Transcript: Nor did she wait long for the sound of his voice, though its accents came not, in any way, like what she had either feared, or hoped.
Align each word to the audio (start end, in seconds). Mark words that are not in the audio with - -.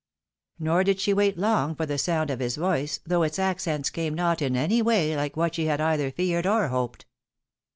Nor 0.57 0.83
did 0.83 0.99
she 0.99 1.13
wait 1.13 1.37
long 1.37 1.75
for 1.75 1.85
the 1.85 1.99
sound 1.99 2.31
of 2.31 2.39
his 2.39 2.55
voice, 2.55 2.99
though 3.05 3.21
its 3.21 3.37
accents 3.37 3.91
came 3.91 4.15
not, 4.15 4.41
in 4.41 4.55
any 4.55 4.81
way, 4.81 5.15
like 5.15 5.37
what 5.37 5.53
she 5.53 5.65
had 5.65 5.79
either 5.79 6.09
feared, 6.09 6.47
or 6.47 6.69
hoped. 6.69 7.05